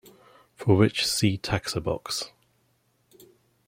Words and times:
For 0.55 0.75
which 0.75 1.05
see 1.05 1.37
taxobox. 1.37 2.31